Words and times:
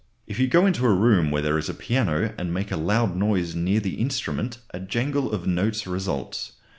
If 0.25 0.39
you 0.39 0.47
go 0.47 0.65
into 0.65 0.83
a 0.87 0.95
room 0.95 1.29
where 1.29 1.43
there 1.43 1.59
is 1.59 1.69
a 1.69 1.75
piano 1.75 2.33
and 2.35 2.51
make 2.51 2.71
a 2.71 2.75
loud 2.75 3.15
noise 3.15 3.53
near 3.53 3.79
the 3.79 3.97
instrument 4.01 4.57
a 4.71 4.79
jangle 4.79 5.31
of 5.31 5.45
notes 5.45 5.85
results. 5.85 6.53